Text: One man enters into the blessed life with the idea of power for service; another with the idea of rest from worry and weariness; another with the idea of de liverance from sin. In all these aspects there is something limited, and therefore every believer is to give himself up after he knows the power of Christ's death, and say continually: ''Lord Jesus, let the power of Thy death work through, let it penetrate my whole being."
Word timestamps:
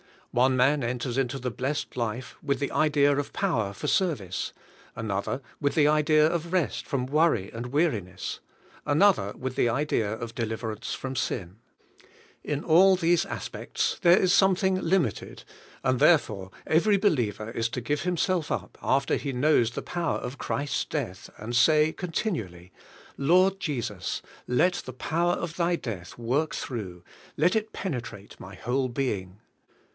One 0.31 0.55
man 0.55 0.81
enters 0.81 1.17
into 1.17 1.37
the 1.37 1.51
blessed 1.51 1.95
life 1.95 2.35
with 2.41 2.59
the 2.59 2.71
idea 2.71 3.15
of 3.15 3.33
power 3.33 3.71
for 3.73 3.87
service; 3.87 4.51
another 4.95 5.41
with 5.59 5.75
the 5.75 5.89
idea 5.89 6.25
of 6.25 6.53
rest 6.53 6.87
from 6.87 7.05
worry 7.05 7.51
and 7.51 7.67
weariness; 7.67 8.39
another 8.83 9.33
with 9.37 9.55
the 9.55 9.67
idea 9.69 10.11
of 10.13 10.33
de 10.33 10.45
liverance 10.47 10.93
from 10.95 11.15
sin. 11.15 11.57
In 12.43 12.63
all 12.63 12.95
these 12.95 13.25
aspects 13.27 13.99
there 14.01 14.17
is 14.17 14.33
something 14.33 14.75
limited, 14.75 15.43
and 15.83 15.99
therefore 15.99 16.49
every 16.65 16.97
believer 16.97 17.51
is 17.51 17.67
to 17.69 17.81
give 17.81 18.01
himself 18.01 18.51
up 18.51 18.77
after 18.81 19.17
he 19.17 19.33
knows 19.33 19.71
the 19.71 19.83
power 19.83 20.17
of 20.17 20.37
Christ's 20.39 20.85
death, 20.85 21.29
and 21.37 21.55
say 21.55 21.91
continually: 21.91 22.71
''Lord 23.19 23.59
Jesus, 23.59 24.23
let 24.47 24.75
the 24.85 24.93
power 24.93 25.33
of 25.33 25.57
Thy 25.57 25.75
death 25.75 26.17
work 26.17 26.55
through, 26.55 27.03
let 27.37 27.55
it 27.55 27.73
penetrate 27.73 28.39
my 28.39 28.55
whole 28.55 28.87
being." 28.89 29.39